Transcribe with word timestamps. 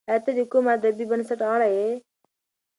ایا 0.09 0.21
ته 0.25 0.31
د 0.37 0.39
کوم 0.51 0.65
ادبي 0.75 1.05
بنسټ 1.11 1.39
غړی 1.49 1.69
یې؟ 1.77 1.89